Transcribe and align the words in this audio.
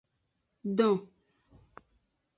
Don. 0.77 0.97